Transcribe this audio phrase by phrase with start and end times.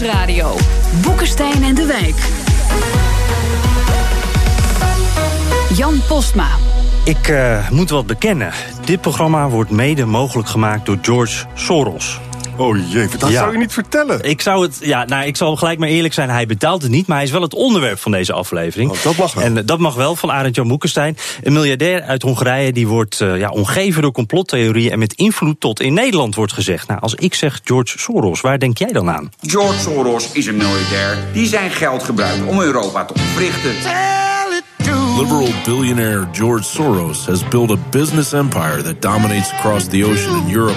[0.00, 0.56] Nieuwsradio.
[1.02, 2.14] Boekenstein en de Wijk.
[5.76, 6.48] Jan Postma.
[7.04, 8.52] Ik uh, moet wat bekennen.
[8.84, 12.20] Dit programma wordt mede mogelijk gemaakt door George Soros.
[12.56, 13.38] Oh jee, dat Ja.
[13.38, 14.22] zou je niet vertellen.
[14.22, 16.30] Ik zou het, ja, nou, ik zal gelijk maar eerlijk zijn.
[16.30, 18.90] Hij betaalt het niet, maar hij is wel het onderwerp van deze aflevering.
[18.90, 19.44] Oh, dat mag wel.
[19.44, 21.16] En eh, dat mag wel van Arend Jan Boekenstein.
[21.42, 25.80] Een miljardair uit Hongarije die wordt eh, ja, omgeven door complottheorieën en met invloed tot
[25.80, 26.88] in Nederland wordt gezegd.
[26.88, 29.30] Nou, als ik zeg George Soros, waar denk jij dan aan?
[29.40, 33.72] George Soros is een miljardair die zijn geld gebruikt om Europa te ontwrichten.
[35.18, 40.54] Liberal billionaire George Soros has built a business empire that dominates across the ocean in
[40.54, 40.76] Europe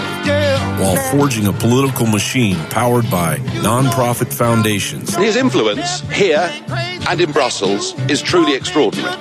[0.79, 5.15] while forging a political machine powered by non-profit foundations.
[5.15, 6.49] His influence here
[7.09, 9.15] and in Brussels is truly extraordinary.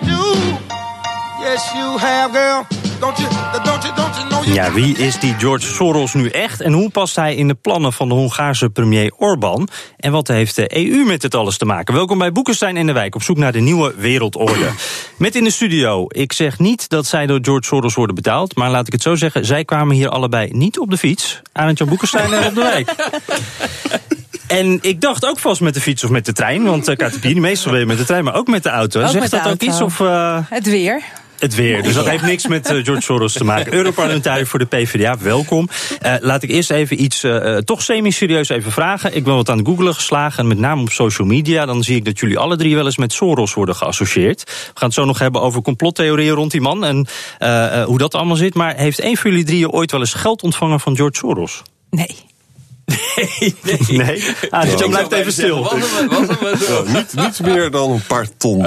[1.41, 2.67] Yes, you have, girl.
[4.45, 6.61] Ja, wie is die George Soros nu echt?
[6.61, 9.69] En hoe past hij in de plannen van de Hongaarse premier Orbán?
[9.97, 11.95] En wat heeft de EU met dit alles te maken?
[11.95, 14.71] Welkom bij Boekenstein in de Wijk, op zoek naar de nieuwe wereldorde.
[15.19, 18.57] Met in de studio, ik zeg niet dat zij door George Soros worden betaald...
[18.57, 21.43] maar laat ik het zo zeggen, zij kwamen hier allebei niet op de fiets.
[21.53, 22.95] Arend Jan Boekenstein en op de Wijk.
[24.47, 26.65] En ik dacht ook vast met de fiets of met de trein.
[26.65, 29.01] Want uh, Katapini, meestal je met de trein, maar ook met de auto.
[29.01, 29.81] Ook Zegt met de dat ook iets?
[29.81, 31.03] Of, uh, Het weer.
[31.39, 31.83] Het weer.
[31.83, 33.73] Dus dat heeft niks met uh, George Soros te maken.
[33.73, 35.69] Europarlementariër voor de PvdA, welkom.
[36.03, 39.17] Uh, laat ik eerst even iets uh, toch semi-serieus even vragen.
[39.17, 41.67] Ik ben wat aan het googlen geslagen, en met name op social media.
[41.67, 44.43] Dan zie ik dat jullie alle drie wel eens met Soros worden geassocieerd.
[44.45, 47.07] We gaan het zo nog hebben over complottheorieën rond die man en
[47.39, 48.55] uh, hoe dat allemaal zit.
[48.55, 51.63] Maar heeft een van jullie drieën ooit wel eens geld ontvangen van George Soros?
[51.91, 52.17] Nee.
[52.87, 53.79] Nee, nee.
[53.89, 54.25] nee.
[54.51, 55.73] Ah, dus Jan blijft even stil.
[55.75, 58.59] Uh, niet, niet meer dan een paar ton.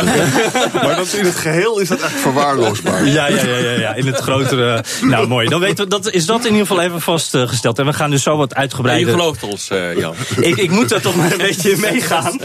[0.73, 3.05] maar dat in het geheel is dat echt verwaarloosbaar.
[3.05, 3.93] Ja, ja, ja, ja, ja.
[3.93, 4.83] in het grotere.
[5.01, 5.49] Nou, mooi.
[5.49, 7.79] Dan weten we, dat, is dat in ieder geval even vastgesteld.
[7.79, 9.07] En we gaan dus zo wat uitgebreider.
[9.07, 10.15] Je gelooft ons, uh, Jan.
[10.39, 12.39] ik, ik moet er toch maar een beetje in meegaan.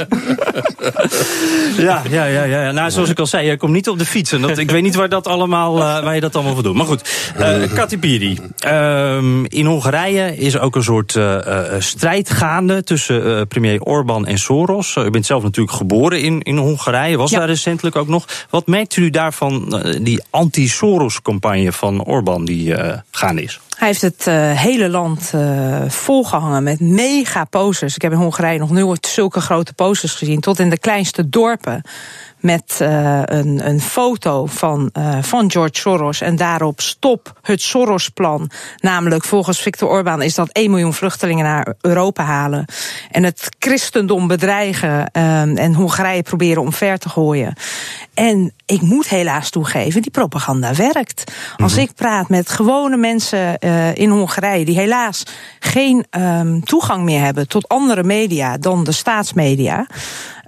[1.77, 2.71] ja, ja, ja, ja.
[2.71, 4.33] Nou, zoals ik al zei, je komt niet op de fiets.
[4.33, 6.75] En dat, ik weet niet waar, dat allemaal, uh, waar je dat allemaal voor doet.
[6.75, 7.09] Maar goed,
[7.39, 8.39] uh, Katipiri.
[8.67, 11.23] Um, in Hongarije is ook een soort uh,
[11.79, 14.97] strijd gaande tussen uh, premier Orbán en Soros.
[14.97, 17.39] Uh, u bent zelf natuurlijk geboren in, in Hongarije, was ja.
[17.39, 18.27] daar recentelijk ook nog.
[18.51, 22.75] Wat merkt u daarvan, die anti-Soros-campagne van Orbán die
[23.11, 23.61] gaande is?
[23.85, 27.95] Hij heeft het uh, hele land uh, volgehangen met mega posters.
[27.95, 30.41] Ik heb in Hongarije nog nooit zulke grote posters gezien.
[30.41, 31.83] Tot in de kleinste dorpen.
[32.39, 34.91] Met uh, een, een foto van,
[35.21, 36.21] van George Soros.
[36.21, 38.51] En daarop stop het Soros-plan.
[38.77, 42.65] Namelijk volgens Viktor Orbán is dat 1 miljoen vluchtelingen naar Europa halen.
[43.11, 45.11] En het christendom bedreigen.
[45.11, 47.55] en Hongarije proberen omver te gooien.
[48.15, 51.33] En ik moet helaas toegeven, die propaganda werkt.
[51.57, 51.89] Als mm -hmm.
[51.89, 54.65] ik praat met gewone mensen uh, in Hongarije...
[54.65, 55.23] die helaas
[55.59, 59.87] geen um, toegang meer hebben tot andere media dan de staatsmedia...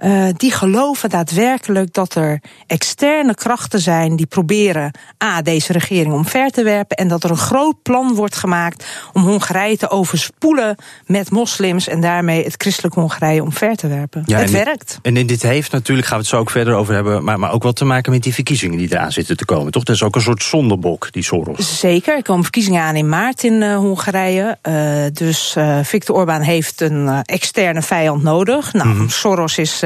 [0.03, 4.15] Uh, die geloven daadwerkelijk dat er externe krachten zijn...
[4.15, 4.91] die proberen
[5.23, 6.97] A, deze regering omver te werpen...
[6.97, 10.75] en dat er een groot plan wordt gemaakt om Hongarije te overspoelen
[11.05, 11.87] met moslims...
[11.87, 14.23] en daarmee het christelijk Hongarije omver te werpen.
[14.25, 14.99] Ja, het en werkt.
[15.01, 17.23] En dit heeft natuurlijk, gaan we het zo ook verder over hebben...
[17.23, 19.83] maar, maar ook wat te maken met die verkiezingen die eraan zitten te komen, toch?
[19.83, 21.79] Dat is ook een soort zondebok, die Soros.
[21.79, 24.57] Zeker, er komen verkiezingen aan in maart in uh, Hongarije.
[24.69, 28.73] Uh, dus Viktor Orbán heeft een externe vijand nodig.
[28.73, 29.09] Nou, mm -hmm.
[29.09, 29.83] Soros is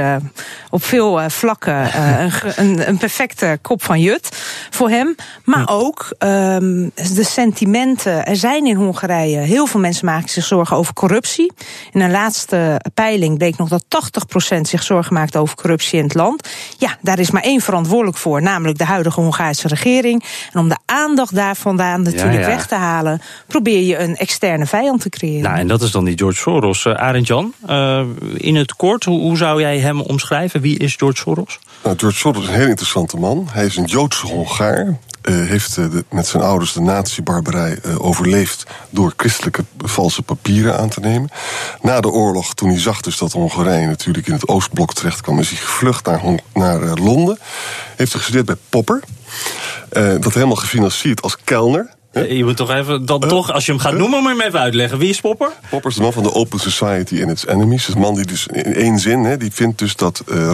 [0.69, 4.29] op veel vlakken een, een, een, perfecte kop van Jut
[4.69, 5.15] voor hem.
[5.43, 8.25] Maar ook um, de sentimenten.
[8.25, 11.51] Er zijn in Hongarije, heel veel mensen maken zich zorgen over corruptie.
[11.91, 13.83] In een laatste peiling bleek nog dat
[14.57, 16.49] 80% zich zorgen maakt over corruptie in het land.
[16.77, 20.23] Ja, daar is maar één verantwoordelijk voor, namelijk de huidige Hongaarse regering.
[20.53, 22.45] En om de aandacht daar vandaan natuurlijk ja, ja.
[22.45, 25.41] weg te halen, probeer je een externe vijand te creëren.
[25.41, 26.85] Nou, en dat is dan die George Soros.
[26.85, 28.01] Uh, Arend Jan, uh,
[28.33, 30.61] in het kort, hoe, hoe, zou jij hem omschrijven?
[30.61, 31.59] Wie is George Soros?
[31.83, 33.47] Nou, George Soros is een heel interessante man.
[33.51, 34.99] Hij is een Joodse Hongaar.
[35.29, 40.89] Uh, heeft de, met zijn ouders de nazi-barbarij uh, overleefd door christelijke valse papieren aan
[40.89, 41.29] te nemen.
[41.81, 45.39] Na de oorlog, toen hij zag dus dat Hongarije natuurlijk in het Oostblok terecht kwam,
[45.39, 47.37] is hij gevlucht naar, Hon naar Londen.
[47.95, 49.03] Heeft hij gestudeerd bij Popper.
[50.19, 51.95] dat helemaal gefinancierd als kelner.
[52.11, 54.59] Je moet toch even, dan toch, als je hem gaat noemen, moet je hem even
[54.59, 54.97] uitleggen.
[54.97, 55.51] Wie is Popper?
[55.69, 57.87] Popper is de man van de Open Society and its enemies.
[57.87, 60.51] Een man die dus in één zin, hè, die vindt dus dat uh,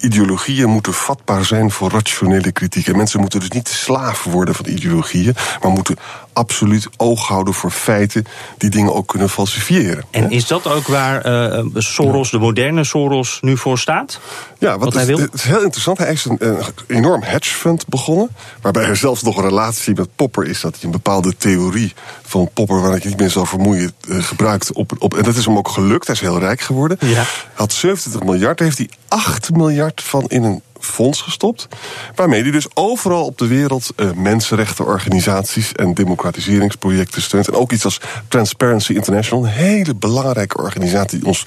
[0.00, 2.86] ideologieën moeten vatbaar zijn voor rationele kritiek.
[2.88, 5.96] En mensen moeten dus niet slaaf worden van ideologieën, maar moeten
[6.38, 8.24] absoluut oog houden voor feiten
[8.58, 10.04] die dingen ook kunnen falsifiëren.
[10.10, 14.20] En is dat ook waar uh, Soros, de moderne Soros, nu voor staat?
[14.58, 15.18] Ja, wat, hij wil?
[15.18, 15.98] Het is heel interessant.
[15.98, 18.28] Hij is een, een enorm hedge fund begonnen.
[18.60, 20.60] Waarbij er zelfs nog een relatie met Popper is.
[20.60, 24.72] Dat hij een bepaalde theorie van Popper, waar ik niet meer zal vermoeien, uh, gebruikt.
[24.72, 26.06] Op, op, en dat is hem ook gelukt.
[26.06, 26.96] Hij is heel rijk geworden.
[27.00, 27.24] Ja.
[27.54, 28.58] Had 70 miljard.
[28.58, 31.68] Heeft hij 8 miljard van in een fonds gestopt.
[32.14, 37.48] Waarmee hij dus overal op de wereld uh, mensenrechtenorganisaties en democratiseringsprojecten steunt.
[37.48, 41.46] En ook iets als Transparency International, een hele belangrijke organisatie die ons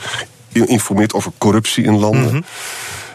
[0.51, 2.22] informeert over corruptie in landen.
[2.22, 2.44] Mm -hmm.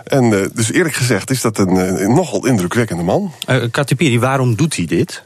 [0.05, 3.33] En uh, dus eerlijk gezegd is dat een, een nogal indrukwekkende man.
[3.51, 5.25] Uh, Katipiri, waarom doet hij dit?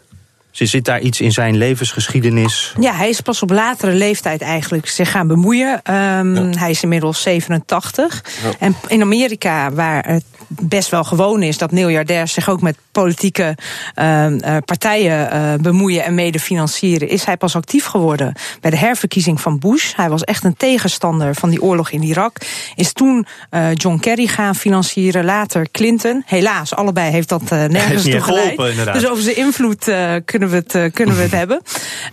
[0.50, 2.74] Zit daar iets in zijn levensgeschiedenis?
[2.80, 5.72] Ja, hij is pas op latere leeftijd eigenlijk zich gaan bemoeien.
[5.72, 6.58] Um, ja.
[6.58, 8.24] Hij is inmiddels 87.
[8.42, 8.50] Ja.
[8.58, 13.56] En in Amerika, waar het best wel gewoon is dat miljardairs zich ook met politieke
[13.96, 18.76] uh, uh, partijen uh, bemoeien en mede financieren, is hij pas actief geworden bij de
[18.76, 19.92] herverkiezing van Bush.
[19.96, 22.36] Hij was echt een tegenstander van die oorlog in Irak.
[22.74, 26.22] Is toen uh, John Kerry gaan financieren, later Clinton.
[26.26, 28.56] Helaas, allebei heeft dat nergens toe geleid.
[28.92, 31.62] Dus over zijn invloed uh, kunnen we het, uh, kunnen we het hebben.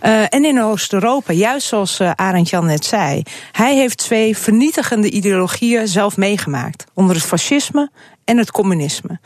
[0.02, 3.22] Uh, en in Oost-Europa, juist zoals uh, Arend Jan net zei,
[3.52, 6.84] hij heeft twee vernietigende ideologieën zelf meegemaakt.
[6.94, 7.90] Onder het fascisme
[8.24, 9.20] en het communisme.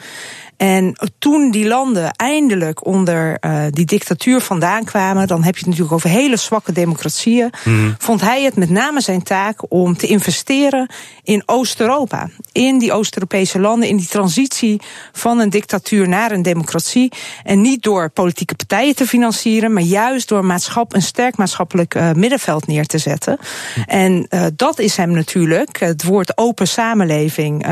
[0.62, 5.68] En toen die landen eindelijk onder uh, die dictatuur vandaan kwamen, dan heb je het
[5.68, 7.94] natuurlijk over hele zwakke democratieën, mm.
[7.98, 10.90] vond hij het met name zijn taak om te investeren
[11.22, 12.28] in Oost-Europa.
[12.52, 14.80] In die Oost-Europese landen, in die transitie
[15.12, 17.12] van een dictatuur naar een democratie.
[17.42, 22.12] En niet door politieke partijen te financieren, maar juist door maatschap, een sterk maatschappelijk uh,
[22.12, 23.38] middenveld neer te zetten.
[23.76, 23.82] Mm.
[23.86, 27.66] En uh, dat is hem natuurlijk, het woord open samenleving,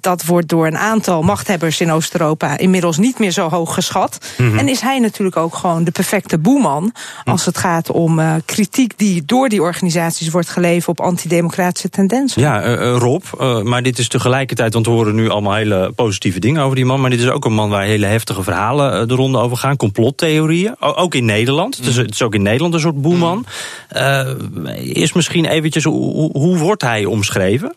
[0.00, 4.18] dat wordt door een aantal machthebbers in Oost-Europa inmiddels niet meer zo hoog geschat.
[4.36, 4.58] Mm -hmm.
[4.58, 6.92] En is hij natuurlijk ook gewoon de perfecte boeman
[7.24, 12.42] als het gaat om uh, kritiek die door die organisaties wordt geleverd op antidemocratische tendensen.
[12.42, 16.38] Ja, uh, Rob, uh, maar dit is tegelijkertijd, want we horen nu allemaal hele positieve
[16.38, 19.14] dingen over die man, maar dit is ook een man waar hele heftige verhalen de
[19.14, 21.78] ronde over gaan, complottheorieën, ook in Nederland.
[21.78, 21.84] Mm.
[21.84, 23.46] Dus het is ook in Nederland een soort boeman.
[23.92, 24.66] Mm.
[24.66, 27.74] is misschien eventjes, hoe, hoe wordt hij omschreven?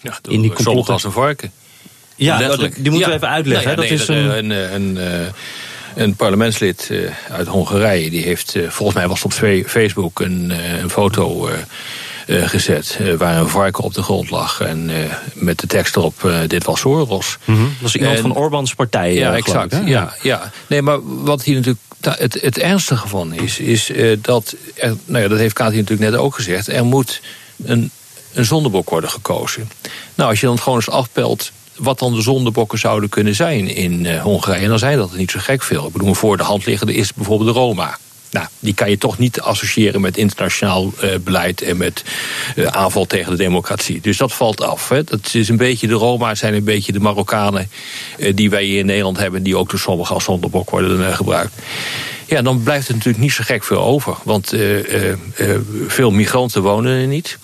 [0.00, 1.52] Ja, in die complot als een varken.
[2.24, 2.74] Ja, Letterlijk.
[2.82, 3.66] die moeten we even uitleggen.
[3.66, 4.50] Nou ja, dat nee, is een...
[4.50, 5.32] Een, een,
[5.94, 8.10] een parlementslid uh, uit Hongarije...
[8.10, 9.32] die heeft, volgens mij was op
[9.66, 10.52] Facebook een,
[10.82, 11.48] een foto
[12.26, 12.98] gezet...
[13.18, 14.60] waar een varken op de grond lag.
[14.60, 14.90] En
[15.34, 17.38] met de tekst erop, dit was Soros.
[17.44, 17.74] Mm -hmm.
[17.78, 19.14] Dat is iemand en, van Orbans partij.
[19.14, 19.72] Ja, exact.
[19.72, 20.50] Ik, ja, ja.
[20.66, 21.82] Nee, maar wat hier natuurlijk...
[22.00, 24.54] Het, het ernstige van is, is dat...
[24.74, 26.68] Er, nou ja, dat heeft Katie natuurlijk net ook gezegd...
[26.68, 27.20] er moet
[27.64, 27.90] een,
[28.32, 29.70] een zondebok worden gekozen.
[30.14, 34.04] Nou, als je dan gewoon eens afpelt wat dan de zondebokken zouden kunnen zijn in
[34.04, 34.62] uh, Hongarije.
[34.62, 35.86] En dan zijn dat er niet zo gek veel.
[35.86, 37.98] Ik bedoel, voor de hand liggende is bijvoorbeeld de Roma.
[38.30, 42.04] Nou, die kan je toch niet associëren met internationaal uh, beleid en met
[42.56, 44.00] uh, aanval tegen de democratie.
[44.00, 44.88] Dus dat valt af.
[44.88, 45.04] Hè.
[45.04, 47.70] Dat is een beetje, de Roma zijn een beetje de Marokkanen
[48.34, 51.54] die wij hier in Nederland hebben, die ook door sommigen als zondebok worden gebruikt.
[52.26, 54.16] Ja, dan blijft er natuurlijk niet zo gek veel over.
[54.22, 54.54] Want
[55.86, 57.38] veel migranten wonen er niet.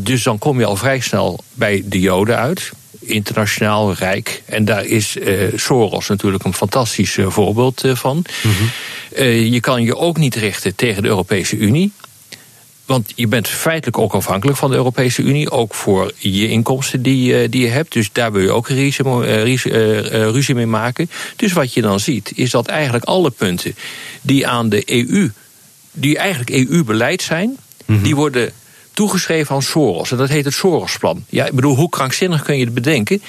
[0.00, 4.42] dus dan kom je al vrij snel bij de Joden uit internationaal rijk.
[4.46, 8.24] En daar is uh, Soros natuurlijk een fantastisch uh, voorbeeld uh, van.
[8.42, 9.24] Mm -hmm.
[9.24, 11.92] je kan je ook niet richten tegen de Europese Unie.
[12.86, 15.50] Want je bent feitelijk ook afhankelijk van de Europese Unie.
[15.50, 17.92] Ook voor je inkomsten die, die je hebt.
[17.92, 19.04] Dus daar wil je ook ruzie,
[20.30, 21.10] ruzie mee maken.
[21.36, 23.74] Dus wat je dan ziet, is dat eigenlijk alle punten
[24.22, 25.30] die aan de EU,
[25.92, 27.56] die eigenlijk EU-beleid zijn, mm
[27.94, 28.02] -hmm.
[28.02, 28.52] die worden
[29.02, 30.10] toegeschreven aan Soros.
[30.10, 31.24] En dat heet het Soros-plan.
[31.28, 33.22] Ja, ik bedoel, hoe krankzinnig kun je het bedenken?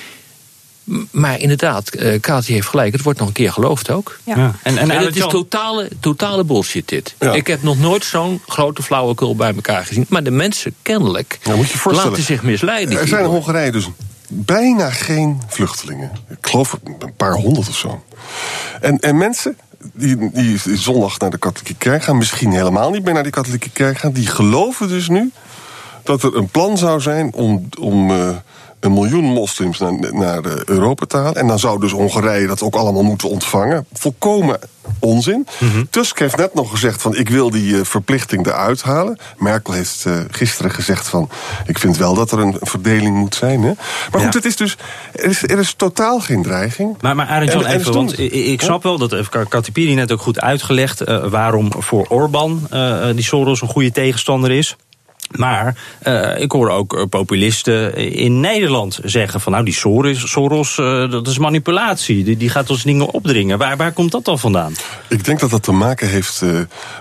[1.12, 2.94] Maar inderdaad, uh, Kati heeft gelijk.
[2.94, 4.20] Het wordt nog een keer geloofd ook.
[4.24, 4.36] Ja.
[4.36, 4.56] ja.
[4.63, 7.15] En, en, en het is totale, totale bullshit dit.
[7.20, 7.34] Ja.
[7.34, 10.06] Ik heb nog nooit zo'n grote flauwekul bij elkaar gezien.
[10.10, 13.00] Maar de mensen kennelijk ja, moet je laten zich misleiden.
[13.00, 13.89] Er zijn in Hongarije dus
[14.27, 16.12] bijna geen vluchtelingen.
[16.30, 18.03] Ik geloof een paar honderd of zo.
[18.82, 19.58] En, en mensen
[19.94, 22.18] die, die zondag naar de katholieke kerk gaan...
[22.18, 24.12] misschien helemaal niet meer naar die katholieke kerk gaan...
[24.12, 25.32] die geloven dus nu
[26.04, 28.30] dat er een plan zou zijn om, om uh,
[28.84, 31.36] een miljoen moslims naar, naar Europa te halen.
[31.36, 33.86] En dan zou dus Hongarije dat ook allemaal moeten ontvangen.
[33.94, 34.60] Volkomen
[35.00, 35.48] onzin.
[35.60, 35.88] Mm -hmm.
[35.90, 39.18] Tusk heeft net nog gezegd van ik wil die uh, verplichting eruit halen.
[39.38, 41.30] Merkel heeft uh, gisteren gezegd van
[41.66, 43.62] ik vind wel dat er een verdeling moet zijn.
[43.62, 43.72] Hè?
[44.12, 44.26] Maar ja.
[44.26, 44.78] goed, het is dus,
[45.12, 46.98] er is, er is totaal geen dreiging.
[47.02, 50.40] Maar, maar Arend even, want ik, ik snap wel, dat heeft Katipiri net ook goed
[50.40, 51.10] uitgelegd...
[51.10, 52.68] Uh, waarom voor Orbán
[53.16, 54.76] die Soros een goede tegenstander is...
[55.36, 60.78] Maar uh, ik hoor ook uh, populisten in Nederland zeggen van nou die Soros, Soros
[60.78, 63.58] uh, dat is manipulatie, die, die gaat ons dingen opdringen.
[63.58, 64.74] Waar, waar komt dat dan vandaan?
[65.10, 66.42] Ik denk dat dat te maken heeft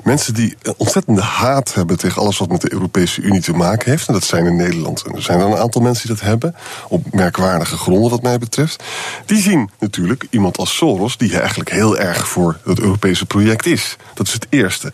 [0.05, 4.07] mensen die ontzettende haat hebben tegen alles wat met de Europese Unie te maken heeft.
[4.07, 5.03] En dat zijn in Nederland.
[5.03, 6.55] En er zijn er een aantal mensen die dat hebben,
[6.89, 8.83] op merkwaardige gronden wat mij betreft.
[9.27, 13.97] Die zien natuurlijk iemand als Soros, die eigenlijk heel erg voor het Europese project is.
[14.15, 14.93] Dat is het eerste.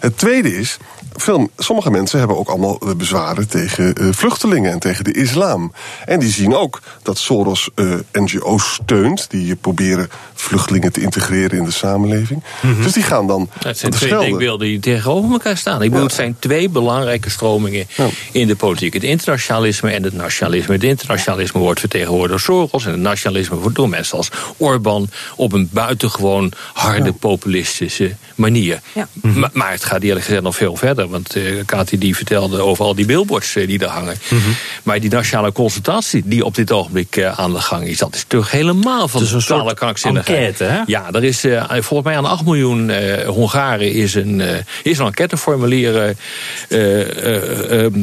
[0.00, 0.76] Het tweede is,
[1.12, 5.72] veel, sommige mensen hebben ook allemaal bezwaren tegen uh, vluchtelingen en tegen de islam.
[6.04, 10.08] En die zien ook dat Soros uh, NGO's steunt, die proberen
[10.40, 12.42] vluchtelingen te integreren in de samenleving.
[12.60, 12.82] Mm -hmm.
[12.82, 13.50] Dus die gaan dan.
[13.62, 15.82] Het zijn twee denkbeelden die tegenover elkaar staan.
[15.82, 16.04] Ik bedoel, ja.
[16.04, 18.06] het zijn twee belangrijke stromingen ja.
[18.32, 20.74] in de politiek: het internationalisme en het nationalisme.
[20.74, 25.52] Het internationalisme wordt vertegenwoordigd door Soros en het nationalisme wordt door mensen als Orbán op
[25.52, 27.12] een buitengewoon harde ja.
[27.12, 28.80] populistische manier.
[28.94, 29.38] Mm -hmm.
[29.38, 32.84] maar, maar het gaat eerlijk gezegd nog veel verder, want uh, Kati die vertelde over
[32.84, 34.16] al die billboards die daar hangen.
[34.28, 34.54] Mm -hmm.
[34.82, 38.24] Maar die nationale consultatie die op dit ogenblik uh, aan de gang is, dat is
[38.26, 40.29] toch helemaal van dus een totale krankzinnigheid.
[40.34, 40.82] Enquête, hè?
[40.86, 44.42] Ja, er is uh, volgens mij aan 8 miljoen uh, Hongaren is een,
[44.82, 46.16] is een enquêteformulier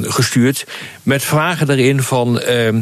[0.02, 0.66] gestuurd
[1.04, 2.82] met vragen erin van ehm,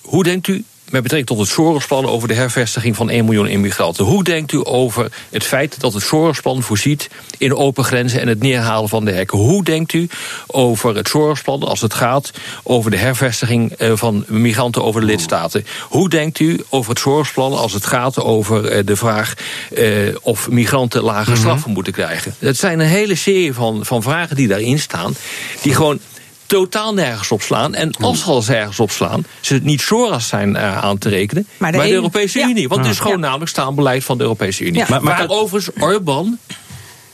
[0.00, 4.04] hoe denkt u met betrekking tot het Sorosplan over de hervestiging van 1 miljoen immigranten.
[4.04, 8.40] Hoe denkt u over het feit dat het Sorosplan voorziet in open grenzen en het
[8.40, 9.38] neerhalen van de hekken?
[9.38, 10.08] Hoe denkt u
[10.46, 12.30] over het Sorosplan als het gaat
[12.62, 15.66] over de hervestiging van migranten over de lidstaten?
[15.88, 19.34] Hoe denkt u over het Sorosplan als het gaat over de vraag
[20.22, 22.34] of migranten lage straffen moeten krijgen?
[22.38, 25.14] Het zijn een hele serie van, van vragen die daarin staan,
[25.62, 25.98] die gewoon
[26.46, 27.74] totaal nergens op slaan.
[27.74, 31.08] En als ze al ergens op slaan, ze het niet Soros zijn uh, aan te
[31.08, 32.48] rekenen, maar de, maar de Europese ja.
[32.48, 32.68] Unie.
[32.68, 33.26] Want het is gewoon ja.
[33.26, 34.78] namelijk staanbeleid van de Europese Unie.
[34.78, 34.86] Ja.
[34.88, 36.38] Maar, maar, maar overigens Orbán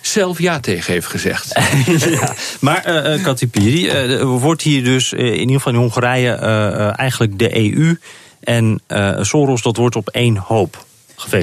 [0.00, 1.60] zelf ja tegen heeft gezegd.
[2.20, 2.34] ja.
[2.60, 6.32] Maar uh, Katipiri, uh, wordt hier dus in ieder geval in Hongarije
[6.96, 7.98] eigenlijk de EU
[8.40, 8.80] en
[9.20, 10.84] Soros, dat wordt op één hoop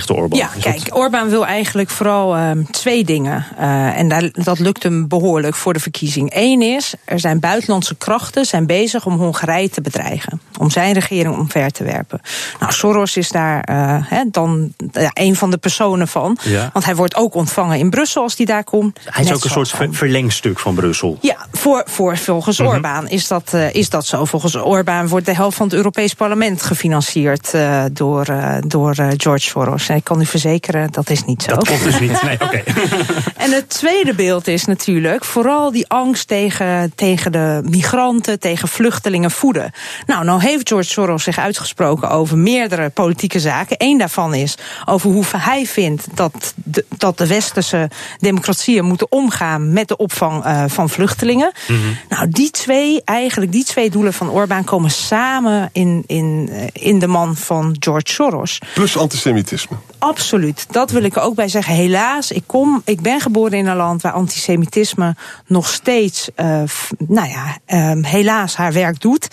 [0.07, 0.39] Orbán.
[0.39, 3.45] Ja, kijk, Orbán wil eigenlijk vooral uh, twee dingen.
[3.59, 6.31] Uh, en daar, dat lukt hem behoorlijk voor de verkiezing.
[6.35, 10.41] Eén is, er zijn buitenlandse krachten zijn bezig om Hongarije te bedreigen.
[10.57, 12.21] Om zijn regering omver te werpen.
[12.59, 16.37] Nou, Soros is daar uh, he, dan ja, een van de personen van.
[16.43, 16.69] Ja.
[16.73, 18.99] Want hij wordt ook ontvangen in Brussel als hij daar komt.
[19.03, 19.93] Hij is ook een soort van...
[19.93, 21.17] verlengstuk van Brussel.
[21.21, 22.67] Ja, voor, voor volgens -hmm.
[22.67, 24.25] Orbán is dat, is dat zo.
[24.25, 27.53] Volgens Orbán wordt de helft van het Europees Parlement gefinancierd
[27.91, 28.25] door,
[28.67, 29.68] door George Soros.
[29.77, 31.55] En ik kan u verzekeren, dat is niet zo.
[31.55, 32.21] Dat klopt dus niet.
[32.21, 32.63] Nee, oké.
[33.45, 39.31] en het tweede beeld is natuurlijk vooral die angst tegen, tegen de migranten, tegen vluchtelingen
[39.31, 39.71] voeden.
[40.05, 43.75] Nou, nou heeft George Soros zich uitgesproken over meerdere politieke zaken.
[43.79, 49.73] Eén daarvan is over hoe hij vindt dat de, dat de westerse democratieën moeten omgaan
[49.73, 51.51] met de opvang uh, van vluchtelingen.
[51.67, 51.97] Mm -hmm.
[52.09, 57.07] Nou, die twee, eigenlijk die twee doelen van Orbán komen samen in, in, in de
[57.07, 58.59] man van George Soros.
[58.73, 59.48] Plus antisemitisme.
[59.97, 61.73] Absoluut, dat wil ik er ook bij zeggen.
[61.73, 65.15] Helaas, ik, kom, ik ben geboren in een land waar antisemitisme
[65.45, 66.61] nog steeds, uh,
[66.97, 69.27] nou ja, uh, helaas haar werk doet.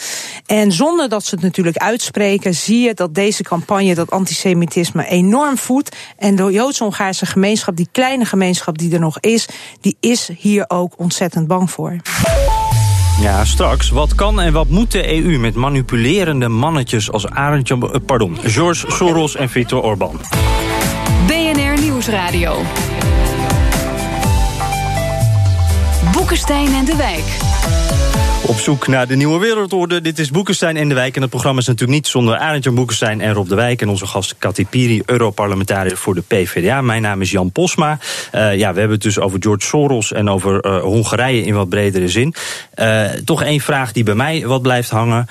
[0.46, 5.58] En zonder dat ze het natuurlijk uitspreken, zie je dat deze campagne, dat antisemitisme, enorm
[5.58, 5.96] voedt.
[6.16, 9.48] En de Joods-Hongaarse gemeenschap, die kleine gemeenschap die er nog is,
[9.80, 11.96] die is hier ook ontzettend bang voor.
[13.20, 13.90] Ja, straks.
[13.90, 17.72] Wat kan en wat moet de EU met manipulerende mannetjes als Arend,
[18.06, 20.20] pardon, George Soros en Viktor Orban?
[21.26, 22.56] BNR Nieuwsradio.
[26.12, 28.05] Boekenstein en de Wijk.
[28.46, 30.00] Op zoek naar de nieuwe wereldorde.
[30.00, 31.14] Dit is Boekenstein en de Wijk.
[31.16, 33.82] En het programma is natuurlijk niet zonder Arendtje Boekenstein en Rob de Wijk.
[33.82, 36.80] En onze gast Kati Piri, Europarlementariër voor de PvdA.
[36.80, 37.98] Mijn naam is Jan Posma.
[38.34, 41.68] Uh, ja, we hebben het dus over George Soros en over uh, Hongarije in wat
[41.68, 42.34] bredere zin.
[42.74, 45.26] Uh, toch één vraag die bij mij wat blijft hangen.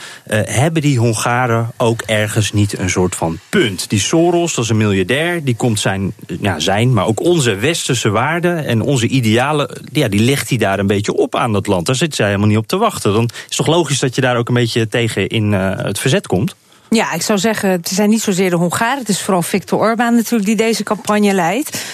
[0.45, 3.89] hebben die Hongaren ook ergens niet een soort van punt?
[3.89, 5.43] Die Soros, dat is een miljardair.
[5.43, 9.81] Die komt zijn, ja, zijn maar ook onze westerse waarden en onze idealen...
[9.91, 11.85] Ja, die legt hij daar een beetje op aan dat land.
[11.85, 13.04] Daar zit zij helemaal niet op te wachten.
[13.13, 15.99] Dan is het toch logisch dat je daar ook een beetje tegen in uh, het
[15.99, 16.55] verzet komt?
[16.89, 18.97] Ja, ik zou zeggen, het zijn niet zozeer de Hongaren.
[18.97, 21.85] Het is vooral Viktor Orbán natuurlijk die deze campagne leidt.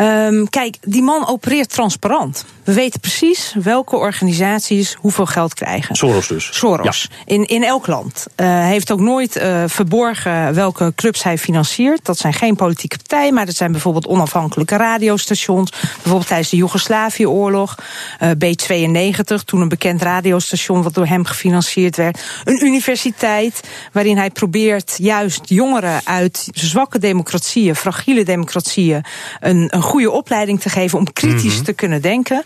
[0.00, 2.44] Um, kijk, die man opereert transparant.
[2.64, 5.94] We weten precies welke organisaties hoeveel geld krijgen.
[5.94, 6.48] Soros dus.
[6.52, 7.08] Soros.
[7.10, 7.34] Ja.
[7.34, 8.26] In, in elk land.
[8.36, 12.04] Uh, hij heeft ook nooit uh, verborgen welke clubs hij financiert.
[12.04, 15.70] Dat zijn geen politieke partijen, maar dat zijn bijvoorbeeld onafhankelijke radiostations.
[15.70, 17.74] Bijvoorbeeld tijdens de Joegoslavië-oorlog.
[18.22, 22.22] Uh, B92, toen een bekend radiostation wat door hem gefinancierd werd.
[22.44, 23.60] Een universiteit
[23.92, 29.04] waarin hij probeert juist jongeren uit zwakke democratieën, fragiele democratieën,
[29.40, 31.64] een, een goede opleiding te geven om kritisch Mhm.
[31.64, 32.44] te kunnen denken.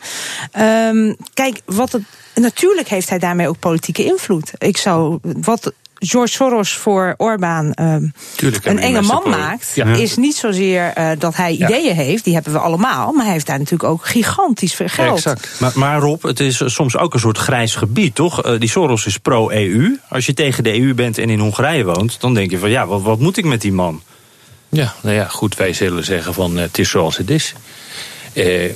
[0.52, 2.02] Ehm, kijk, wat het,
[2.34, 4.52] natuurlijk heeft hij daarmee ook politieke invloed.
[4.58, 5.72] Ik zou wat.
[6.04, 8.06] George Soros voor Orbán ehm,
[8.62, 9.86] een enge man maakt, Ja.
[9.86, 11.66] is niet zozeer eh, dat hij Ja.
[11.68, 15.24] ideeën heeft, die hebben we allemaal, maar hij heeft daar natuurlijk ook gigantisch veel geld.
[15.58, 18.42] Maar, maar Rob, het is soms ook een soort grijs gebied, toch?
[18.42, 19.98] Eh, die Soros is pro-EU.
[20.08, 22.86] Als je tegen de EU bent en in Hongarije woont, dan denk je van ja,
[22.86, 24.02] wat, wat moet ik met die man?
[24.74, 27.54] Ja, nou ja, goed, wij zullen zeggen van eh, het is zoals het is.
[28.32, 28.70] Eh,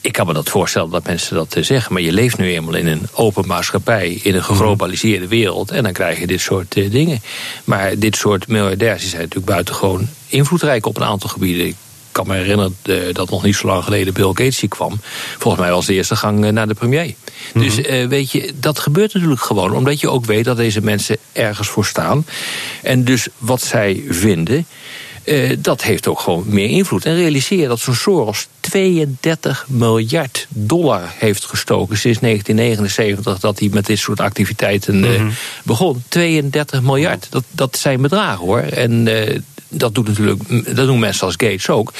[0.00, 2.74] ik kan me dat voorstellen dat mensen dat eh, zeggen, maar je leeft nu eenmaal
[2.74, 6.90] in een open maatschappij, in een geglobaliseerde wereld, en dan krijg je dit soort eh,
[6.90, 7.22] dingen.
[7.64, 11.66] Maar dit soort miljardairs die zijn natuurlijk buitengewoon invloedrijk op een aantal gebieden.
[11.66, 11.76] Ik
[12.16, 15.00] kan me herinneren eh, dat nog niet zo lang geleden Bill Gates hier kwam.
[15.38, 17.14] Volgens mij was de eerste gang naar de premier.
[17.54, 21.16] Dus eh, weet je, dat gebeurt natuurlijk gewoon, omdat je ook weet dat deze mensen
[21.32, 22.26] ergens voor staan.
[22.82, 24.66] En dus wat zij vinden.
[25.26, 27.04] Eh, dat heeft ook gewoon meer invloed.
[27.04, 33.68] En realiseer je dat zo'n Soros 32 miljard dollar heeft gestoken sinds 1979, dat hij
[33.72, 35.26] met dit soort activiteiten eh,
[35.64, 36.02] begon.
[36.08, 38.58] 32 miljard, dat, dat zijn bedragen hoor.
[38.58, 40.42] En eh, dat, doet natuurlijk,
[40.76, 41.92] dat doen mensen als Gates ook.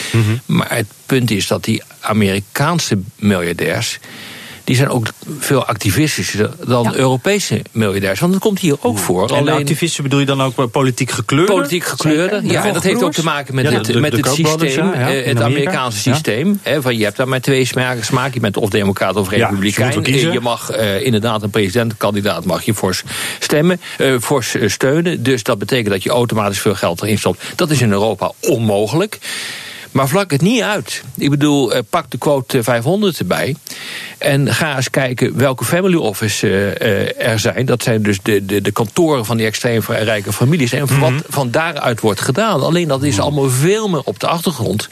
[0.47, 3.99] Maar het punt is dat die Amerikaanse miljardairs.
[4.67, 5.07] Die zijn ook
[5.39, 8.21] veel activistischer dan Europese miljardairs.
[8.21, 9.31] Want dat komt hier ook voor.
[9.31, 11.53] En de activisten bedoel je dan ook wel politiek gekleurde?
[11.53, 12.65] Politiek gekleurde, ja.
[12.65, 14.99] En dat heeft ook te maken met Ja, het, de- met de het systeem, ja,
[14.99, 15.45] ja, eh, het Amerika.
[15.45, 16.15] Amerikaanse Ja.
[16.15, 16.61] systeem.
[16.63, 18.05] Hè, van je hebt daar maar twee smaken.
[18.05, 18.35] smaak.
[18.35, 20.03] Je bent of democraat of Ja, dus je republikein.
[20.03, 20.29] kiezen.
[20.29, 23.03] Eh, je mag eh, inderdaad een presidentkandidaat mag je fors
[23.39, 25.23] stemmen, eh, fors eh, steunen.
[25.23, 27.43] Dus dat betekent dat je automatisch veel geld erin stopt.
[27.55, 29.19] Dat is in Europa onmogelijk.
[29.97, 31.03] Maar vlak het niet uit.
[31.17, 33.57] Ik bedoel, eh, pak de quote 500 erbij.
[34.19, 37.67] En ga eens kijken welke family office eh, eh, er zijn.
[37.67, 40.73] Dat zijn dus de, de, de kantoren van die extreem rijke families.
[40.73, 42.63] En wat van daaruit wordt gedaan.
[42.63, 44.89] Alleen dat is allemaal veel meer op de achtergrond.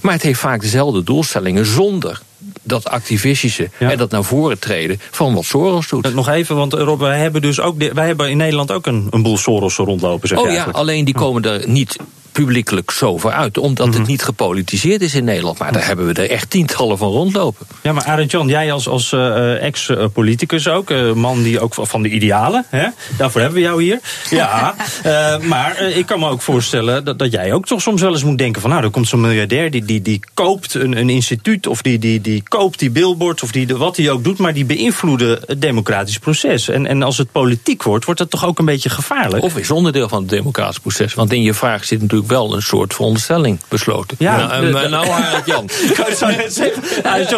[0.00, 2.20] Maar het heeft vaak dezelfde doelstellingen zonder
[2.66, 6.14] dat activistische en dat naar voren treden van wat Soros doet.
[6.14, 9.06] Nog even, want eh, Rob, wij hebben dus ook wij hebben in Nederland ook een,
[9.10, 10.28] een boel Soros rondlopen.
[10.28, 10.78] Zeg Oh ja, eigenlijk.
[10.78, 11.96] alleen die komen er niet
[12.36, 13.58] publiekelijk zo voor uit.
[13.58, 15.58] Omdat het niet gepolitiseerd is in Nederland.
[15.58, 17.66] Maar daar hebben we er echt tientallen van rondlopen.
[17.82, 22.02] Ja, maar Arend Jan, jij als, als eh, ex-politicus ook, eh, man die ook van
[22.02, 22.88] de idealen, hè?
[23.16, 24.00] daarvoor hebben we jou hier.
[24.30, 28.02] Ja, eh, maar eh, ik kan me ook voorstellen dat, dat jij ook toch soms
[28.02, 30.96] wel eens moet denken van, nou, er komt zo'n miljardair die, die, die koopt een,
[30.96, 34.38] een instituut of die, die, die koopt die billboards of die, wat hij ook doet,
[34.38, 36.68] maar die beïnvloeden het democratisch proces.
[36.68, 39.42] En, en als het politiek wordt, wordt dat toch ook een beetje gevaarlijk?
[39.44, 41.14] Of is onderdeel van het democratisch proces.
[41.14, 44.16] Want in je vraag zit natuurlijk wel een soort veronderstelling besloten.
[44.20, 45.64] Ja, nou, de- de- nou Arend Jan.
[46.06, 46.82] Ik zou net zeggen,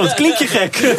[0.02, 0.94] het klinkt je gek.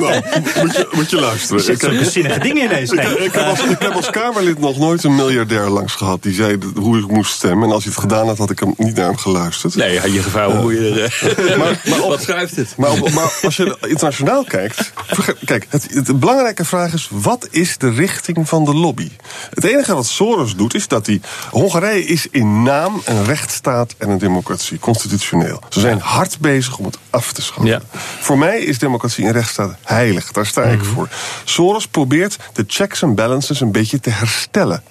[0.00, 0.14] Nou,
[0.62, 1.64] moet, je, moet je luisteren.
[1.66, 2.90] Heb- zulke zinnige dingen ineens.
[2.90, 3.18] Ik, Nee.
[3.24, 6.58] ik heb als, ik heb als Kamerlid nog nooit een miljardair langs gehad die zei
[6.58, 7.68] dat- hoe ik moest stemmen.
[7.68, 9.74] En als hij het gedaan had, had ik hem niet naar hem geluisterd.
[9.74, 11.20] Nee, had je gevouwen hoe je er...
[11.58, 12.74] Maar, maar, op- Wat schuift het?
[12.76, 14.92] maar, op- maar als je internationaal kijkt.
[15.44, 19.10] Kijk, het, het- de belangrijke vraag is: wat is de richting van de lobby?
[19.54, 21.20] Het enige wat Soros doet is dat hij.
[21.50, 25.62] Hongarije is in naam een rechtsstaat en een democratie, constitutioneel.
[25.68, 27.66] Ze zijn hard bezig om het af te schaffen.
[27.66, 27.80] Ja.
[28.20, 30.32] Voor mij is democratie en rechtsstaat heilig.
[30.32, 31.08] Daar sta ik voor.
[31.44, 34.82] Soros probeert de checks en balances een beetje te herstellen.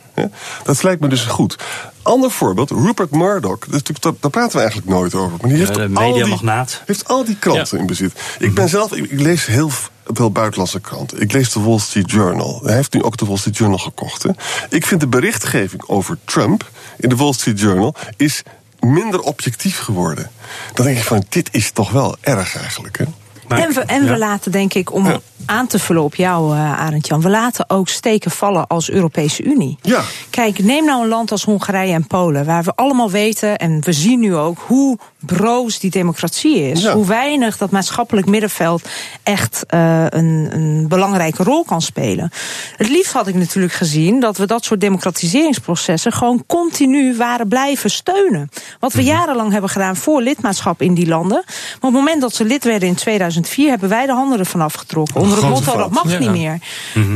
[0.63, 1.55] Dat lijkt me dus goed.
[2.03, 3.59] Ander voorbeeld, Rupert Murdoch.
[3.59, 5.37] Daar daar praten we eigenlijk nooit over.
[5.41, 6.81] Maar die heeft, de al die, mediamagnaat.
[6.85, 8.13] heeft al die kranten in bezit.
[8.39, 9.71] Ik ben zelf, ik, ik lees heel
[10.05, 11.21] veel buitenlandse kranten.
[11.21, 12.61] Ik lees de Wall Street Journal.
[12.63, 14.23] Hij heeft nu ook de Wall Street Journal gekocht.
[14.23, 14.29] Hè.
[14.69, 18.43] Ik vind de berichtgeving over Trump in de Wall Street Journal is
[18.79, 20.31] minder objectief geworden.
[20.73, 22.97] Dan denk ik van, dit is toch wel erg eigenlijk.
[22.97, 23.05] Hè?
[23.51, 27.07] En we, en we laten, denk ik, om aan te vullen op jou, uh, Arend
[27.07, 29.77] Jan, we laten ook steken vallen als Europese Unie.
[29.81, 30.01] Ja.
[30.29, 33.93] Kijk, neem nou een land als Hongarije en Polen, waar we allemaal weten en we
[33.93, 36.87] zien nu ook hoe broos die democratie is.
[36.87, 38.87] Hoe weinig dat maatschappelijk middenveld
[39.23, 42.31] echt uh, een, een belangrijke rol kan spelen.
[42.77, 47.89] Het liefst had ik natuurlijk gezien dat we dat soort democratiseringsprocessen gewoon continu waren blijven
[47.89, 48.49] steunen.
[48.79, 51.43] Wat we jarenlang hebben gedaan voor lidmaatschap in die landen.
[51.45, 52.95] Maar op het moment dat ze lid werden in
[53.41, 55.21] 2004, hebben wij de handen ervan afgetrokken.
[55.21, 56.19] Onder het motto dat mag Ja.
[56.19, 56.57] niet meer.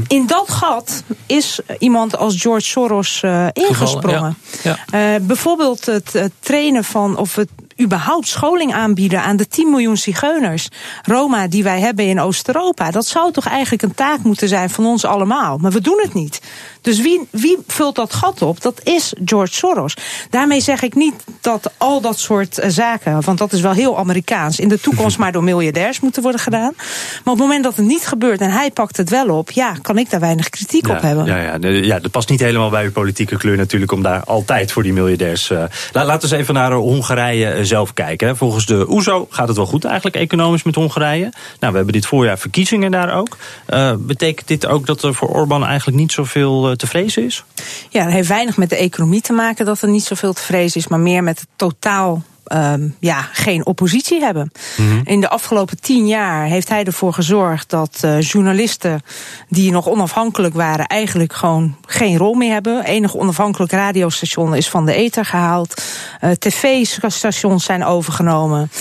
[0.08, 4.38] In dat gat is iemand als George Soros uh, ingesprongen.
[4.64, 4.78] Ja.
[4.94, 7.50] Uh, bijvoorbeeld het, het trainen van, of het
[7.82, 10.68] überhaupt scholing aanbieden aan de 10 miljoen zigeuners,
[11.02, 12.92] Roma, die wij hebben in Oost-Europa.
[12.92, 15.58] Dat zou toch eigenlijk een taak moeten zijn van ons allemaal.
[15.58, 16.42] Maar we doen het niet.
[16.82, 18.62] Dus wie, wie vult dat gat op?
[18.62, 19.94] Dat is George Soros.
[20.30, 23.98] Daarmee zeg ik niet dat al dat soort uh, zaken, want dat is wel heel
[23.98, 26.74] Amerikaans, in de toekomst maar door miljardairs moeten worden gedaan.
[26.76, 29.76] Maar op het moment dat het niet gebeurt en hij pakt het wel op, ja,
[29.82, 31.26] kan ik daar weinig kritiek ja, op hebben.
[31.26, 34.72] Ja, ja, ja, dat past niet helemaal bij uw politieke kleur natuurlijk om daar altijd
[34.72, 35.50] voor die miljardairs.
[35.50, 38.38] Uh, la, laten we eens even naar uh, Hongarije zelf kijken.
[38.38, 41.30] Volgens de OESO gaat het wel goed eigenlijk economisch met Hongarije.
[41.60, 43.38] Nou, we hebben dit voorjaar verkiezingen daar ook.
[43.70, 47.44] Uh, betekent dit ook dat er voor Orbán eigenlijk niet zoveel uh, te vrezen is?
[47.90, 50.80] Ja, dat heeft weinig met de economie te maken dat er niet zoveel te vrezen
[50.80, 54.52] is, maar meer met het totaal um, ja, geen oppositie hebben.
[54.78, 55.02] Mm -hmm.
[55.04, 59.02] In de afgelopen tien jaar heeft hij ervoor gezorgd dat uh, journalisten
[59.50, 62.84] die nog onafhankelijk waren, eigenlijk gewoon geen rol meer hebben.
[62.84, 65.84] Enig onafhankelijk radiostation is van de ether gehaald.
[66.22, 68.72] Uh, TV-stations zijn overgenomen.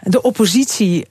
[0.00, 1.06] De oppositie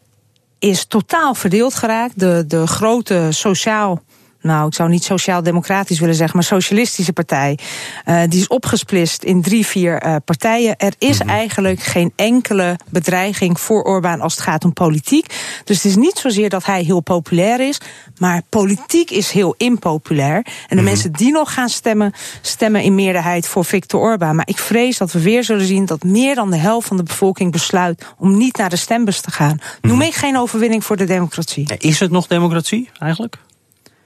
[0.59, 2.19] is totaal verdeeld geraakt.
[2.19, 4.01] De, de grote sociaal
[4.41, 7.57] nou, ik zou niet sociaal-democratisch willen zeggen, maar socialistische partij.
[8.05, 10.77] Uh, die is opgesplitst in drie, vier uh, partijen.
[10.77, 11.37] Er is mm -hmm.
[11.37, 15.25] eigenlijk geen enkele bedreiging voor Orbán als het gaat om politiek.
[15.63, 17.77] Dus het is niet zozeer dat hij heel populair is,
[18.17, 20.35] maar politiek is heel impopulair.
[20.35, 20.85] En de mm -hmm.
[20.85, 24.35] mensen die nog gaan stemmen, stemmen in meerderheid voor Viktor Orbán.
[24.35, 27.03] Maar ik vrees dat we weer zullen zien dat meer dan de helft van de
[27.03, 29.53] bevolking besluit om niet naar de stembus te gaan.
[29.53, 29.89] Mm -hmm.
[29.89, 31.77] Noem ik geen overwinning voor de democratie.
[31.77, 33.37] Is het nog democratie eigenlijk?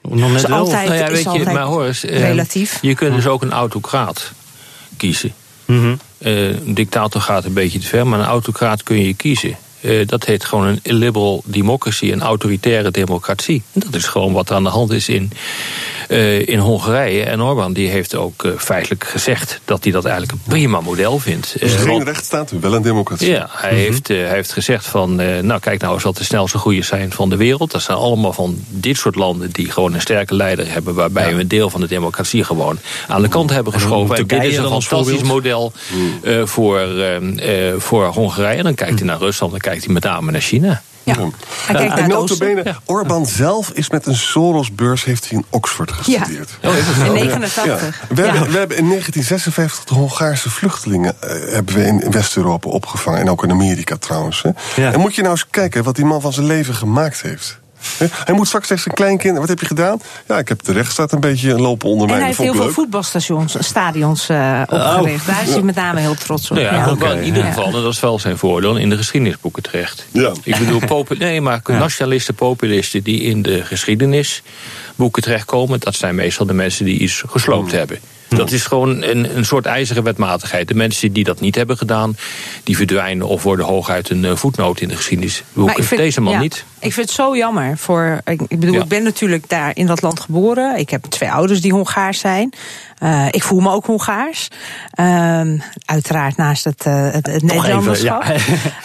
[0.09, 2.77] Nog net altijd, nou ja, weet je, altijd maar hoor eens, relatief.
[2.81, 4.31] Je kunt dus ook een autocraat
[4.97, 5.33] kiezen.
[5.65, 5.99] Mm -hmm.
[6.17, 9.57] uh, een dictator gaat een beetje te ver, maar een autocraat kun je kiezen.
[9.85, 13.63] Uh, dat heet gewoon een illiberal democracy, een autoritaire democratie.
[13.73, 15.31] Dat is gewoon wat er aan de hand is in,
[16.09, 17.23] uh, in Hongarije.
[17.23, 21.19] En Orbán die heeft ook uh, feitelijk gezegd dat hij dat eigenlijk een prima model
[21.19, 21.55] vindt.
[21.59, 23.29] Dus geen rechtsstaat, wel een democratie.
[23.29, 23.85] Ja, hij, mm -hmm.
[23.85, 27.29] heeft, hij heeft gezegd van, nou kijk nou eens wat de snelste groeiers zijn van
[27.29, 27.71] de wereld.
[27.71, 31.35] Dat zijn allemaal van dit soort landen die gewoon een sterke leider hebben, waarbij ja.
[31.35, 34.15] we een deel van de democratie gewoon aan de kant hebben geschoven.
[34.15, 35.73] En dit is een fantastisch model
[36.43, 36.87] voor,
[37.77, 38.57] voor Hongarije.
[38.57, 40.81] En dan kijkt hij naar Rusland, dan kijkt hij met name naar China.
[41.05, 41.15] Ja.
[41.65, 42.79] Hij kijkt naar notabene, ja.
[42.85, 46.57] Orbán zelf is met een Soros-beurs heeft hij in Oxford gestudeerd.
[46.61, 46.69] Ja.
[46.69, 47.65] Oh, in 89.
[47.65, 47.77] Ja.
[48.15, 53.19] We, hebben, we hebben in 1956 de Hongaarse vluchtelingen uh, hebben we in West-Europa opgevangen.
[53.19, 54.43] En ook in Amerika trouwens.
[54.43, 54.85] Hè.
[54.91, 57.59] En moet je nou eens kijken wat die man van zijn leven gemaakt heeft.
[58.25, 59.37] Hij moet straks tegen zijn kleinkind.
[59.37, 59.99] Wat heb je gedaan?
[60.27, 62.15] Ja, ik heb de rechtsstaat een beetje lopen onder mij.
[62.15, 65.21] En hij heeft heel veel voetbalstations, stadions uh, opgericht.
[65.21, 65.27] Oh.
[65.27, 66.57] Daar is hij met name heel trots op.
[66.57, 66.91] Nou ja, ja.
[66.91, 67.17] Okay.
[67.17, 70.05] in ieder geval, dat is wel zijn voordeel, in de geschiedenisboeken terecht.
[70.11, 70.31] Ja.
[70.43, 76.45] Ik bedoel, popul nee, maar nationalisten, populisten die in de geschiedenisboeken terechtkomen, dat zijn meestal
[76.45, 77.77] de mensen die iets gesloopt mm.
[77.77, 77.99] hebben.
[78.29, 80.67] Dat is gewoon een, een soort ijzeren wetmatigheid.
[80.67, 82.17] De mensen die dat niet hebben gedaan,
[82.63, 85.43] die verdwijnen of worden hooguit een uh, voetnoot in de geschiedenis.
[85.55, 86.65] Vind, Deze man ja, niet.
[86.85, 87.77] Ik vind het zo jammer.
[87.77, 88.81] Voor, ik, ik bedoel, ja.
[88.81, 90.77] ik ben natuurlijk daar in dat land geboren.
[90.77, 92.53] Ik heb twee ouders die Hongaars zijn.
[93.03, 94.47] Uh, ik voel me ook Hongaars.
[94.99, 98.23] Um, uiteraard naast het, uh, het, het Nederlanderschap.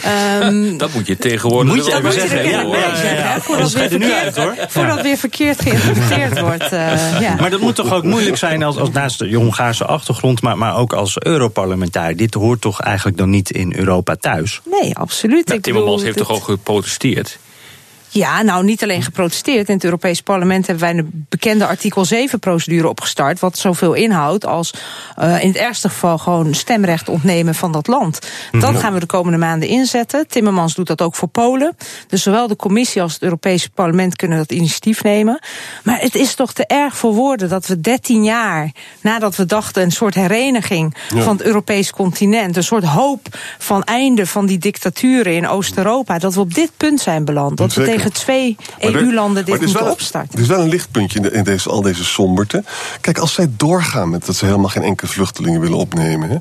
[0.02, 0.46] Ja.
[0.46, 2.48] um, dat moet je tegenwoordig moet je even zeggen.
[2.48, 4.54] Ja, nee, ja, voordat, weer verkeerd, uit, hoor.
[4.68, 6.72] voordat weer verkeerd geïnterpreteerd wordt.
[6.72, 7.34] Uh, ja.
[7.40, 10.76] Maar dat moet toch ook moeilijk zijn als, als naast de Hongaarse achtergrond, maar, maar
[10.76, 12.16] ook als Europarlementariër.
[12.16, 14.60] Dit hoort toch eigenlijk dan niet in Europa thuis?
[14.64, 15.48] Nee, absoluut.
[15.48, 17.38] Nou, Timmermans heeft toch ook geprotesteerd?
[18.12, 19.68] Ja, nou niet alleen geprotesteerd.
[19.68, 23.40] In het Europees Parlement hebben wij een bekende artikel 7-procedure opgestart.
[23.40, 24.75] Wat zoveel inhoudt als
[25.18, 28.18] uh, in het ergste geval gewoon stemrecht ontnemen van dat land.
[28.51, 30.27] Dat gaan we de komende maanden inzetten.
[30.29, 31.77] Timmermans doet dat ook voor Polen.
[32.09, 35.40] Dus zowel de commissie als het Europese parlement kunnen dat initiatief nemen.
[35.83, 38.70] Maar het is toch te erg voor woorden dat we 13 jaar
[39.01, 41.23] nadat we dachten een soort hereniging ja.
[41.23, 42.57] van het Europese continent.
[42.57, 43.27] Een soort hoop
[43.59, 46.18] van einde van die dictaturen in Oost-Europa.
[46.18, 47.57] Dat we op dit punt zijn beland.
[47.57, 50.34] Dat we tegen tegen twee EU-landen dit moeten opstarten.
[50.34, 52.64] Er is wel een lichtpuntje in, de, in deze, al deze somberte.
[53.00, 56.30] Kijk, als zij doorgaan met dat ze helemaal geen enkele vluchtelingen willen opnemen...
[56.30, 56.36] Hè,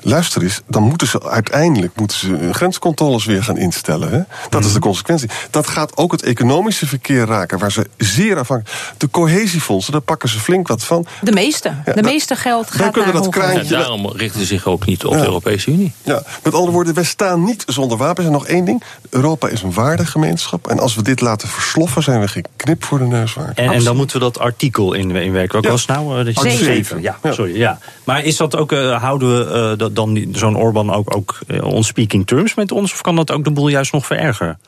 [0.00, 4.10] luister eens, dan moeten ze uiteindelijk moeten ze grenscontroles weer gaan instellen.
[4.10, 4.22] Hè.
[4.48, 4.66] Dat mm.
[4.66, 5.28] is de consequentie.
[5.50, 8.80] Dat gaat ook het economische verkeer raken, waar ze zeer afhankelijk...
[8.96, 11.06] De cohesiefondsen, daar pakken ze flink wat van.
[11.20, 11.74] De meeste.
[11.84, 15.04] Ja, de meeste geld gaat naar dat kraantje, ja, Daarom richten ze zich ook niet
[15.04, 15.18] op ja.
[15.18, 15.92] de Europese Unie.
[16.02, 18.26] Ja, met andere woorden, wij staan niet zonder wapens.
[18.26, 20.68] En nog één ding, Europa is een waardegemeenschap.
[20.68, 23.58] En als we dit laten versloffen, zijn we geen knip voor de neus waard.
[23.58, 25.52] En, en dan moeten we dat artikel in, inwerken.
[25.52, 25.70] Welk ja.
[25.70, 26.28] was nou?
[26.28, 26.64] Uh, Zeven.
[26.64, 27.02] Zeven.
[27.02, 27.56] Ja, ja, sorry.
[27.56, 27.78] Ja.
[28.04, 32.26] Maar is dat ook, uh, houden we uh, dan zo'n Orbán ook, ook on speaking
[32.26, 32.92] terms met ons?
[32.92, 34.58] Of kan dat ook de boel juist nog verergeren?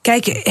[0.00, 0.50] Kijk,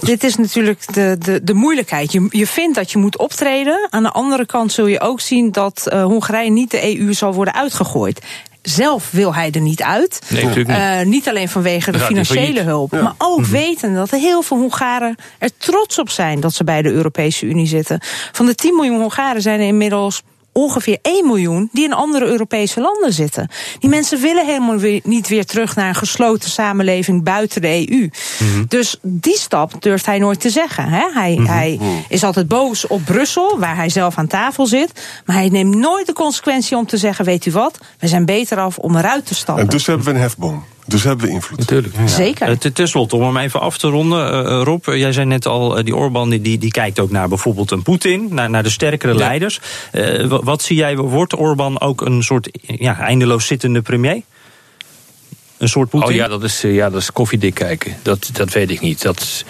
[0.00, 2.12] dit is natuurlijk de, de, de moeilijkheid.
[2.12, 3.88] Je, je vindt dat je moet optreden.
[3.90, 7.34] Aan de andere kant zul je ook zien dat uh, Hongarije niet de EU zal
[7.34, 8.20] worden uitgegooid
[8.64, 10.20] zelf wil hij er niet uit.
[10.28, 10.56] Nee, niet.
[10.68, 13.02] Uh, niet alleen vanwege de financiële hulp, ja.
[13.02, 13.52] maar ook mm -hmm.
[13.52, 17.46] weten dat er heel veel Hongaren er trots op zijn dat ze bij de Europese
[17.46, 17.98] Unie zitten.
[18.32, 20.22] Van de 10 miljoen Hongaren zijn er inmiddels
[20.54, 23.48] ongeveer 1 miljoen die in andere Europese landen zitten.
[23.78, 28.00] Die mensen willen helemaal weer, niet weer terug naar een gesloten samenleving buiten de EU.
[28.00, 28.64] Mm -hmm.
[28.68, 30.88] Dus die stap durft hij nooit te zeggen.
[30.88, 31.04] Hè?
[31.12, 31.46] Hij, mm -hmm.
[31.46, 34.92] hij is altijd boos op Brussel, waar hij zelf aan tafel zit.
[35.24, 38.58] Maar hij neemt nooit de consequentie om te zeggen: Weet u wat, we zijn beter
[38.58, 39.64] af om eruit te stappen.
[39.64, 40.64] En dus hebben we een hefboom.
[40.86, 41.58] Dus hebben we invloed.
[41.58, 41.94] Natuurlijk.
[42.06, 42.48] Zeker.
[42.48, 44.46] Uh, ten slotte, om hem even af te ronden.
[44.46, 47.82] Uh, Rob, jij zei net al, die Orbán die, die, kijkt ook naar bijvoorbeeld een
[47.82, 49.18] Poetin, naar, naar de sterkere ja.
[49.18, 49.60] leiders.
[50.28, 54.22] wat zie jij, wordt Orbán ook een soort ja, eindeloos zittende premier?
[55.58, 56.08] Een soort Poetin?
[56.08, 57.96] Oh ja, dat is, ja, dat is koffiedik kijken.
[58.02, 59.02] Dat, dat weet ik niet.
[59.02, 59.44] Dat,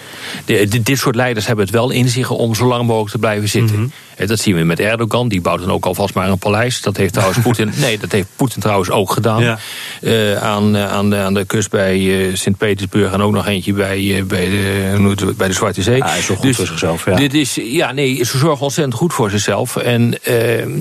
[0.45, 3.49] dit, dit soort leiders hebben het wel in zich om zo lang mogelijk te blijven
[3.49, 3.75] zitten.
[3.75, 3.91] Mm -hmm.
[4.17, 5.27] Dat zien we met Erdogan.
[5.27, 6.81] Die bouwt dan ook alvast maar een paleis.
[6.81, 7.71] Dat heeft trouwens Poetin.
[7.75, 9.43] nee, dat heeft Poetin trouwens ook gedaan.
[9.43, 9.59] Ja.
[10.01, 13.11] Uh, aan, aan, de, aan de kust bij uh, Sint-Petersburg.
[13.11, 16.03] En ook nog eentje bij, uh, bij, de, bij de Zwarte Zee.
[16.03, 17.05] Ah, hij wel goed dus, voor zichzelf.
[17.05, 17.15] Ja.
[17.15, 19.75] Dit is, ja, nee, ze zorgen ontzettend goed voor zichzelf.
[19.75, 20.71] En ehm,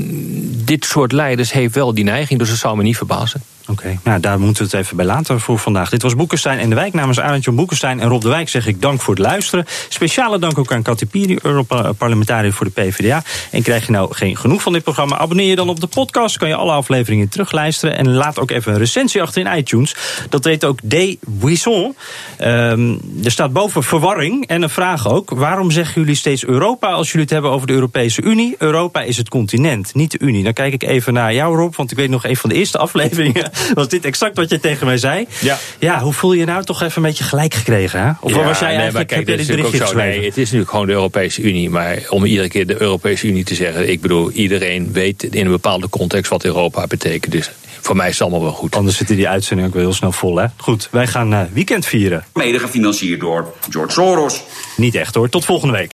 [0.65, 2.39] dit soort leiders heeft wel die neiging.
[2.39, 3.43] Dus dat zou me niet verbazen.
[3.69, 3.99] Oké, okay.
[4.05, 5.91] nou daar moeten we het even bij laten voor vandaag.
[5.91, 6.93] Dit was Boekenstein en de Wijk.
[6.93, 9.65] Namens Arend Jan Boekenstein en Rob de Wijk zeg ik dank voor het luisteren.
[9.89, 13.23] Speciale dank ook aan Katy Piri, Europarlementariër voor de PvdA.
[13.51, 15.19] En krijg je nou geen genoeg van dit programma?
[15.19, 16.37] Abonneer je dan op de podcast.
[16.37, 17.97] Kan je alle afleveringen terugluisteren.
[17.97, 19.95] En laat ook even een recensie achter in iTunes.
[20.29, 21.17] Dat deed ook D.
[21.21, 21.97] Buisson.
[22.41, 25.31] Um, er staat boven verwarring en een vraag ook.
[25.31, 28.55] Waarom zeggen jullie steeds Europa als jullie het hebben over de Europese Unie?
[28.59, 30.45] Europa is het continent, niet de Unie.
[30.45, 31.75] Dan kijk ik even naar jou, Rob.
[31.75, 34.87] Want ik weet nog een van de eerste afleveringen was dit exact wat je tegen
[34.87, 35.27] mij zei.
[35.41, 35.59] Ja.
[35.79, 38.01] Ja, hoe voel je je nou toch even een beetje gelijk gekregen?
[38.01, 38.11] Hè?
[38.21, 40.45] Of ja, was jij nee, eigenlijk, maar kijk, heb dit berichtje zo, nee, Het is
[40.45, 41.71] natuurlijk gewoon de Europese Unie.
[41.71, 42.81] Maar om iedere keer de
[43.15, 43.91] Europese Unie te zeggen...
[43.91, 47.33] ik bedoel, iedereen weet in een bepaalde context wat Europa betekent.
[47.33, 47.51] Dus
[47.81, 48.77] voor mij is het allemaal wel goed.
[48.77, 50.47] Anders zitten die uitzending ook wel heel snel vol, hè?
[50.57, 52.25] Goed, wij gaan uh, weekend vieren.
[52.35, 54.43] Mede gefinancierd door George Soros.
[54.77, 55.91] Niet echt hoor, tot volgende week.